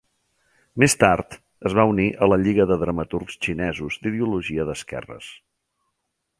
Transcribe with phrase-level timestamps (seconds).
[0.83, 1.35] Més tard,
[1.71, 5.33] es va unir a La Lliga de Dramaturgs Xinesos, d'ideologia d'esquerres.